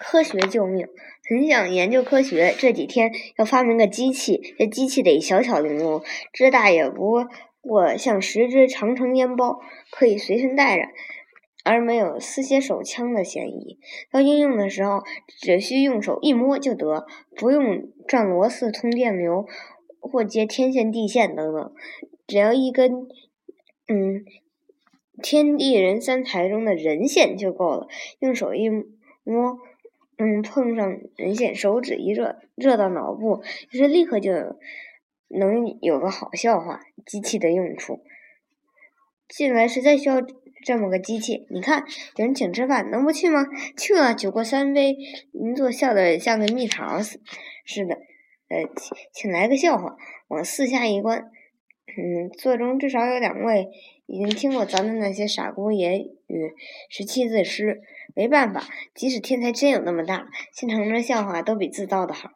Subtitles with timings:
[0.00, 0.86] 科学救命，
[1.28, 2.54] 很想研究科学。
[2.56, 7.26] 这几天要发明个机器，这机器得小巧玲珑，只大也不
[7.60, 10.84] 过像十只长城烟包，可以随身带着，
[11.64, 13.78] 而没有撕卸手枪的嫌疑。
[14.10, 15.02] 到应用的时候，
[15.40, 17.06] 只需用手一摸就得，
[17.36, 19.46] 不用转螺丝、通电流
[20.00, 21.72] 或接天线、地线等等，
[22.26, 23.08] 只要一根，
[23.88, 24.24] 嗯，
[25.20, 27.88] 天地人三才中的人线就够了，
[28.20, 29.58] 用手一摸。
[30.18, 34.32] 嗯，碰上人线，手指一热，热到脑部，于是立刻就
[35.28, 36.80] 能有个好笑话。
[37.06, 38.00] 机器的用处，
[39.28, 40.20] 进来实在需要
[40.64, 41.46] 这么个机器。
[41.50, 41.84] 你看，
[42.16, 43.46] 有人请吃饭，能不去吗？
[43.76, 44.96] 去了，酒过三杯，
[45.32, 47.20] 您坐笑得像个蜜桃似
[47.64, 47.94] 似的。
[48.48, 49.96] 呃，请请来个笑话，
[50.28, 51.30] 往四下一关。
[51.96, 53.68] 嗯，座中至少有两位
[54.06, 56.52] 已经听过咱们那些傻姑爷与
[56.90, 57.80] 十七字诗。
[58.14, 58.62] 没办法，
[58.94, 62.30] 即使天才真有那么大，现成的笑话都比自造的好。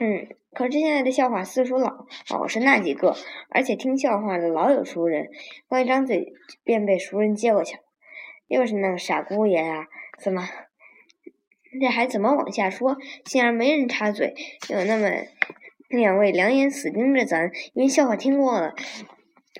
[0.00, 3.14] 嗯，可是现在的笑话四书老老是那几个，
[3.50, 5.28] 而且听笑话的老有熟人，
[5.68, 6.32] 刚一张嘴
[6.64, 7.82] 便被熟人接过去了。
[8.48, 9.86] 又是那个傻姑爷呀？
[10.18, 10.48] 怎么？
[11.80, 12.96] 这还怎么往下说？
[13.24, 14.34] 竟然没人插嘴，
[14.68, 15.10] 有那么
[15.88, 18.74] 两位两眼死盯着咱，因为笑话听过了，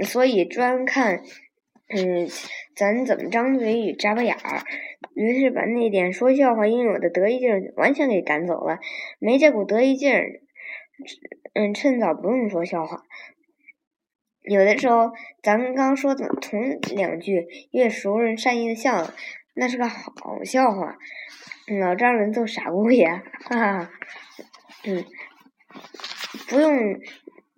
[0.05, 1.23] 所以专看。
[1.87, 2.27] 嗯，
[2.75, 4.63] 咱怎么张嘴与眨巴眼儿？
[5.15, 8.79] 于是把那点说笑话应有的得意劲儿完全给赶走了。
[9.19, 10.41] 没这股得意劲儿，
[11.53, 13.03] 嗯，趁早不用说笑话。
[14.43, 19.15] 有的时候，咱刚说的同两句，越熟人善意的笑了，
[19.55, 20.97] 那是个好笑话，
[21.81, 23.91] 老丈人揍傻姑爷，哈哈。
[24.87, 25.05] 嗯，
[26.49, 26.99] 不用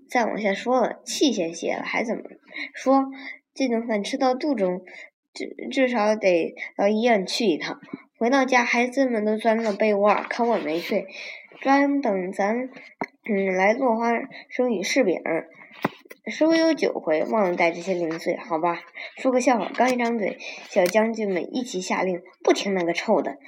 [0.09, 2.23] 再往下说了，气先泄了，还怎么
[2.75, 3.07] 说？
[3.55, 4.83] 这顿饭吃到肚中，
[5.33, 7.81] 至至少得到医院去一趟。
[8.19, 11.07] 回到家，孩子们都钻到被窝，可我没睡，
[11.61, 12.71] 专等咱
[13.29, 14.13] 嗯来落花
[14.49, 15.21] 生与柿饼。
[16.31, 18.81] 说有九回，忘了带这些零碎，好吧？
[19.17, 20.39] 说个笑话，刚一张嘴，
[20.69, 23.39] 小将军们一起下令，不听那个臭的。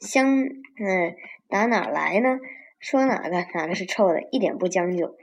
[0.00, 1.14] 香嗯，
[1.48, 2.38] 打哪来呢？
[2.84, 5.16] 说哪个哪个是臭的，一点不将就。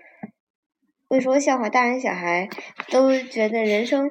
[1.07, 2.49] 会说笑话，大人小孩
[2.89, 4.09] 都觉得人生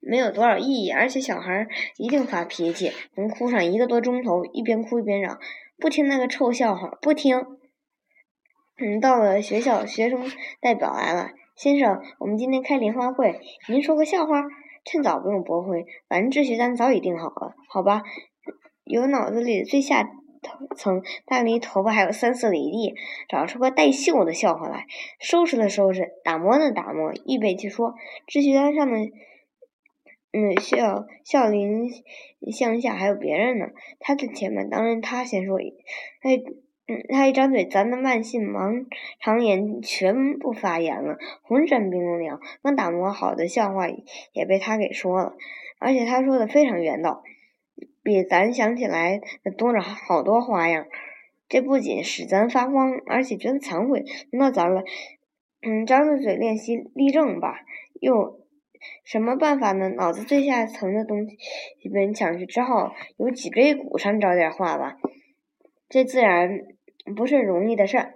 [0.00, 1.66] 没有多少意义，而且小孩
[1.96, 5.40] 一定发脾气，能哭上一个多钟头，一边哭一边嚷，
[5.78, 7.42] 不听那个臭笑话，不听。
[8.76, 10.30] 嗯，到了学校，学生
[10.60, 14.44] 代表来了，先生，我们今天开联欢会，您说个笑话，
[14.84, 18.02] 趁早不用驳回，反正秩序单早已定好了，好吧？
[18.84, 20.06] 有脑子里最下。
[20.42, 22.94] 头层，但离头发还有三四里地，
[23.28, 24.86] 找出个带袖的笑话来，
[25.18, 27.94] 收拾了收拾，打磨的打磨，预备去说。
[28.26, 29.10] 秩序单上的，
[30.32, 31.90] 嗯，笑笑林
[32.52, 35.58] 向下还有别人呢，他在前面，当然他先说。
[36.22, 36.30] 他，
[36.86, 38.86] 嗯，他一张嘴，咱的慢性盲
[39.20, 42.40] 肠炎全部发炎了，浑身冰凉。
[42.62, 43.88] 刚打磨好的笑话
[44.32, 45.34] 也被他给说了，
[45.78, 47.22] 而且他说的非常圆道。
[48.02, 50.86] 比咱想起来的多了好多花样，
[51.48, 54.04] 这不仅使咱发慌，而且觉得惭愧。
[54.32, 54.82] 那咱了，
[55.62, 57.60] 嗯，张着嘴练习立正吧。
[58.00, 58.40] 又
[59.04, 59.88] 什么办法呢？
[59.90, 61.36] 脑子最下层的东西
[61.90, 64.96] 被人抢去，只好由脊椎骨上找点话吧。
[65.88, 66.60] 这自然
[67.16, 68.14] 不是容易的事儿，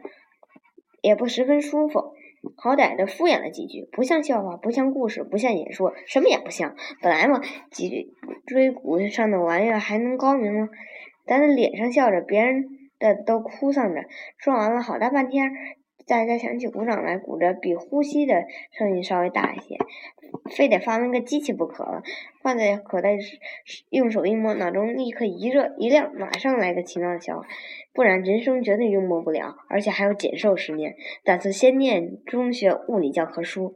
[1.02, 2.14] 也不十分舒服。
[2.56, 6.74] 好歹的敷衍了几句，不像笑话，不像故事，不像演说，什么也不像。
[7.00, 7.40] 本来嘛，
[7.70, 8.12] 脊
[8.46, 10.68] 椎骨上的玩意儿还能高明吗？
[11.26, 12.64] 咱的脸上笑着，别人
[12.98, 14.04] 的都哭丧着。
[14.36, 15.50] 说完了好大半天，
[16.06, 19.76] 大家想起鼓掌来，鼓着比呼吸的声音稍微大一些。
[20.56, 22.02] 非得发明个机器不可了，
[22.42, 23.16] 放在口袋，
[23.90, 27.46] 用手一摸，脑中立刻一热一亮，马上来个奇妙的笑话，
[27.94, 30.96] 不然人生绝对幽默不了，而且还要减寿十年。
[31.24, 33.74] 打算先念中学物理教科书。